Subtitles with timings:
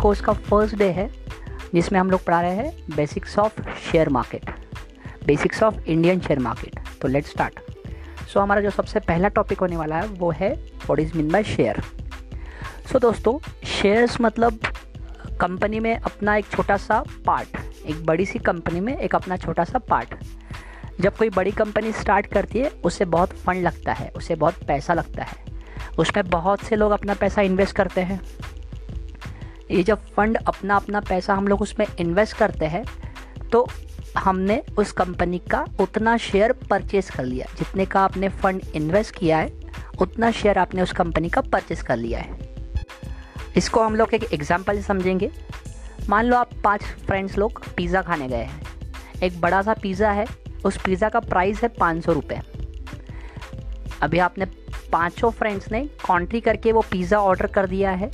[0.00, 1.08] को उसका first day है,
[1.74, 4.50] जिसमें हम लोग पढ़ा रहे हैं basics of share market
[5.26, 7.60] basics of Indian share market तो लेट स्टार्ट
[8.28, 11.44] सो हमारा जो सबसे पहला टॉपिक होने वाला है, वो है what is mean by
[11.44, 11.82] share
[12.92, 14.60] so दोस्तों शेयर्स मतलब
[15.40, 17.56] कंपनी में अपना एक छोटा सा पार्ट
[17.86, 20.14] एक बड़ी सी कंपनी में एक अपना छोटा सा पार्ट
[21.00, 24.94] जब कोई बड़ी कंपनी स्टार्ट करती है उससे बहुत फंड लगता है, उसे बहुत पैसा
[24.94, 25.36] लगता है.
[25.98, 28.20] उसमें बहुत से लोग अपना पैसा इन्वेस्ट करते हैं.
[29.70, 32.84] ये जब फंड अपना अपना पैसा हम लोग उसमें इन्वेस्ट करते हैं
[33.52, 33.66] तो
[34.16, 39.38] हमने उस कंपनी का उतना शेयर परचेज कर लिया जितने का आपने फंड इन्वेस्ट किया
[39.38, 39.50] है,
[40.00, 42.38] उतना शेयर आपने उस कंपनी का परचेज कर लिया है।
[43.56, 45.30] इसको हम लोग एक एग्ज़ाम्पल समझेंगे।
[46.08, 48.60] मान लो आप पाँच फ्रेंड्स लोग पिज़्ज़ा खाने गए हैं।
[49.22, 50.26] एक बड़ा सा पिज़्ज़ा है,
[50.64, 52.40] उस पिज़्ज़ा का प्राइस है पाँच सौ रुपये
[54.02, 54.44] अभी आपने
[54.92, 58.10] पाँचों फ्रेंड्स ने कॉन्ट्री करके वो पिज़्ज़ा ऑर्डर कर दिया है।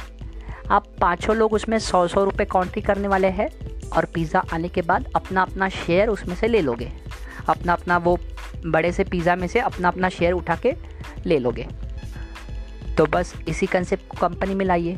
[0.70, 3.48] आप पाँचों लोग उसमें सौ सौ रुपये कॉन्ट्री करने वाले हैं
[3.88, 6.90] और पिज़्ज़ा आने के बाद अपना अपना शेयर उसमें से ले लोगे।
[7.48, 8.18] अपना अपना वो
[8.66, 10.74] बड़े से पिज़्ज़ा में से अपना अपना शेयर उठा के
[11.26, 11.66] ले लोगे।
[12.98, 14.96] तो बस इसी कंसेप्ट को कंपनी में लाइए।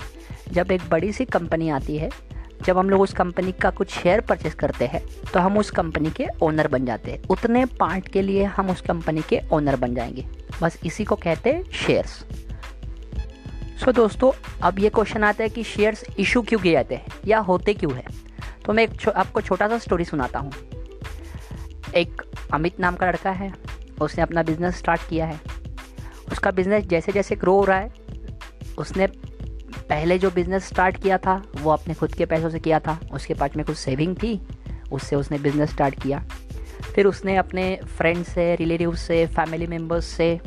[0.53, 2.11] जब एक बड़ी सी कंपनी आती है,
[2.65, 6.11] जब हम लोग उस कंपनी का कुछ शेयर परचेस करते हैं तो हम उस कंपनी
[6.11, 9.95] के ओनर बन जाते हैं। उतने पार्ट के लिए हम उस कंपनी के ओनर बन
[9.95, 10.25] जाएँगे।
[10.63, 12.23] बस इसी को कहते हैं शेयर्स
[13.89, 17.39] so, दोस्तों अब ये क्वेश्चन आता है कि शेयर्स इशू क्यों किए जाते हैं या
[17.39, 18.05] होते क्यों है?
[18.65, 20.53] तो मैं एक छो, आपको छोटा सा स्टोरी सुनाता हूँ।
[21.95, 22.23] एक
[22.55, 23.53] अमित नाम का लड़का है
[24.01, 25.41] उसने अपना बिज़नेस स्टार्ट किया है।
[26.33, 27.93] उसका बिज़नेस जैसे जैसे ग्रो हो रहा है
[28.79, 29.07] उसने
[29.89, 33.35] पहले जो बिज़नेस स्टार्ट किया था वो अपने खुद के पैसों से किया था। उसके
[33.35, 34.49] पास में कुछ सेविंग थी
[34.93, 36.25] उससे उसने बिज़नेस स्टार्ट किया।
[36.95, 40.41] फिर उसने अपने फ्रेंड से रिलेटिव से फैमिली मेंबर्स से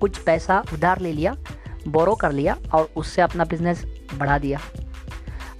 [0.00, 1.36] कुछ पैसा उधार ले लिया।
[1.86, 3.84] बोरो कर लिया और उससे अपना बिज़नेस
[4.14, 4.60] बढ़ा दिया।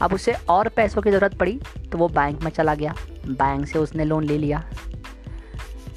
[0.02, 1.60] अब उसे और पैसों की ज़रूरत पड़ी
[1.92, 2.94] तो वो बैंक में चला गया।
[3.28, 4.64] बैंक से उसने लोन ले लिया।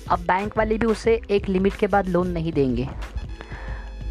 [0.10, 2.88] अब बैंक वाले भी उसे एक लिमिट के बाद लोन नहीं देंगे।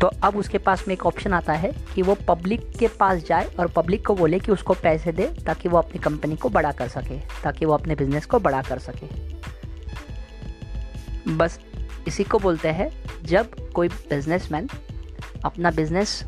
[0.01, 3.49] तो अब उसके पास में एक ऑप्शन आता है कि वो पब्लिक के पास जाए
[3.61, 6.89] और पब्लिक को बोले कि उसको पैसे दे ताकि वो अपनी कंपनी को बड़ा कर
[6.89, 9.07] सके, ताकि वो अपने बिज़नेस को बड़ा कर सके।
[11.33, 11.59] बस
[12.09, 12.91] इसी को बोलते हैं
[13.25, 14.69] जब कोई बिजनेसमैन
[15.45, 16.25] अपना बिज़नेस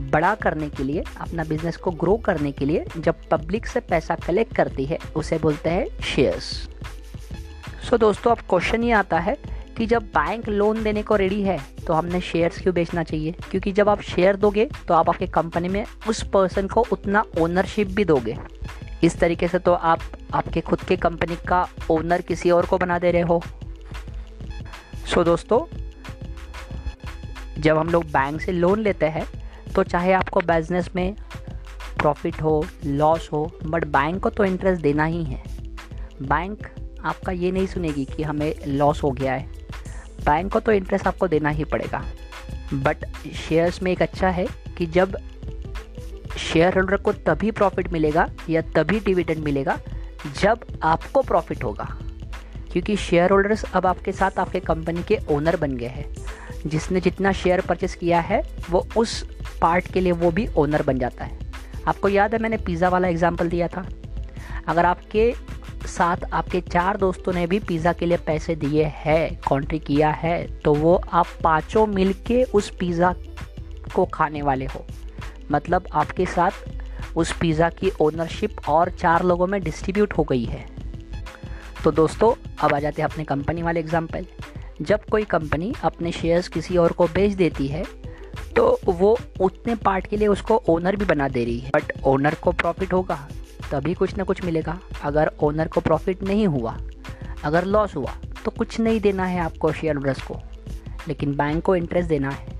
[0.00, 4.14] बड़ा करने के लिए अपना बिज़नेस को ग्रो करने के लिए जब पब्लिक से पैसा
[4.14, 6.68] कलेक्ट करती है उसे बोलते हैं शेयर्स
[7.90, 9.36] सो दोस्तों अब क्वेश्चन ये आता है
[9.76, 13.34] कि जब बैंक लोन देने को रेडी है तो हमने शेयर्स क्यों बेचना चाहिए?
[13.50, 17.88] क्योंकि जब आप शेयर दोगे तो आप आपके कंपनी में उस पर्सन को उतना ओनरशिप
[17.88, 18.38] भी दोगे.
[19.04, 20.00] इस तरीके से तो आप
[20.34, 23.42] आपके खुद के कंपनी का ओनर किसी और को बना दे रहे हो.
[25.06, 25.89] सो so, दोस्तों
[27.60, 29.26] जब हम लोग बैंक से लोन लेते हैं
[29.74, 31.14] तो चाहे आपको बिज़नेस में
[31.98, 35.42] प्रॉफिट हो लॉस हो बट बैंक को तो इंटरेस्ट देना ही है।
[36.22, 36.68] बैंक
[37.04, 39.46] आपका ये नहीं सुनेगी कि हमें लॉस हो गया है।
[40.24, 42.04] बैंक को तो इंटरेस्ट आपको देना ही पड़ेगा।
[42.74, 43.04] बट
[43.48, 44.46] शेयर्स में एक अच्छा है
[44.78, 45.16] कि जब
[46.38, 49.78] शेयर होल्डर को तभी प्रॉफिट मिलेगा या तभी डिविडेंड मिलेगा,
[50.40, 51.98] जब आपको प्रॉफिट होगा।
[52.72, 56.14] क्योंकि शेयर होल्डर्स अब आपके साथ आपके कंपनी के ओनर बन गए हैं।
[56.66, 59.22] जिसने जितना शेयर परचेस किया है, वो उस
[59.60, 61.38] पार्ट के लिए वो भी ओनर बन जाता है।
[61.88, 63.86] आपको याद है मैंने पिज़्ज़ा वाला एग्ज़ाम्पल दिया था?
[64.68, 65.32] अगर आपके
[65.86, 70.46] साथ आपके चार दोस्तों ने भी पिज़्ज़ा के लिए पैसे दिए हैं कॉन्ट्री किया है
[70.62, 73.14] तो वो आप पाँचों मिल के उस पिज़्ज़ा
[73.94, 74.84] को खाने वाले हो।
[75.52, 80.64] मतलब आपके साथ उस पिज़्ज़ा की ओनरशिप और चार लोगों में डिस्ट्रीब्यूट हो गई है।
[81.84, 84.26] तो दोस्तों, अब आ जाते हैं अपने कंपनी वाले एग्ज़ाम्पल
[84.80, 87.84] जब कोई कंपनी अपने शेयर्स किसी और को बेच देती है
[88.56, 92.34] तो वो उतने पार्ट के लिए उसको ओनर भी बना दे रही है। बट ओनर
[92.34, 93.16] को प्रॉफिट होगा,
[93.70, 96.76] तभी कुछ ना कुछ मिलेगा। अगर ओनर को प्रॉफिट नहीं हुआ,
[97.44, 98.14] अगर लॉस हुआ
[98.44, 100.36] तो कुछ नहीं देना है आपको शेयर होल्डर्स को,
[101.08, 102.58] लेकिन बैंक को इंटरेस्ट देना है।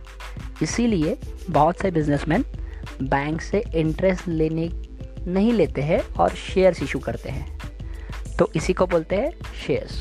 [0.63, 1.17] इसीलिए
[1.51, 2.45] बहुत से बिजनेसमैन
[3.03, 4.71] बैंक से इंटरेस्ट लेने
[5.27, 7.59] नहीं लेते हैं और शेयर्स इशू करते हैं।
[8.39, 9.33] तो इसी को बोलते हैं
[9.67, 9.97] शेयर्स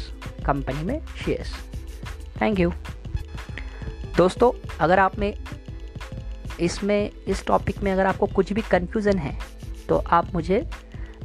[0.46, 1.54] कंपनी में शेयर्स
[2.42, 2.72] थैंक यू
[4.18, 5.34] दोस्तों, अगर आप में
[6.60, 9.38] इसमें, इस टॉपिक में अगर आपको कुछ भी कन्फ्यूज़न है
[9.90, 10.66] तो आप मुझे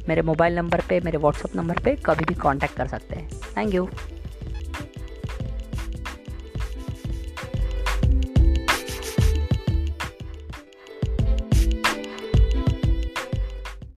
[0.07, 3.73] मेरे मोबाइल नंबर पे, मेरे व्हाट्सअप नंबर पे कभी भी कांटेक्ट कर सकते हैं। Thank
[3.73, 3.87] you